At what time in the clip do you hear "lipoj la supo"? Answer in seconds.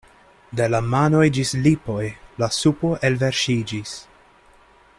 1.67-2.93